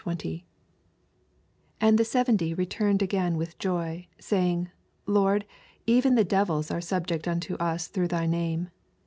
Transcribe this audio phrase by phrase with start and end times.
[0.03, 0.41] 17
[1.79, 4.71] And the seventy retamed again with joy, saying,
[5.05, 5.45] Lord,
[5.85, 8.71] even the dev ils are subject unto us throngh thy name.